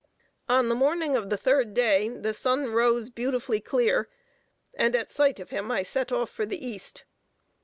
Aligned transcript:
On 0.49 0.67
the 0.67 0.73
morning 0.73 1.15
of 1.15 1.29
the 1.29 1.37
third 1.37 1.75
day 1.75 2.09
the 2.09 2.33
sun 2.33 2.69
rose 2.71 3.11
beautifully 3.11 3.61
clear, 3.61 4.09
and 4.73 4.95
at 4.95 5.11
sight 5.11 5.39
of 5.39 5.51
him 5.51 5.69
I 5.69 5.83
set 5.83 6.11
off 6.11 6.31
for 6.31 6.43
the 6.47 6.57
East. 6.65 7.03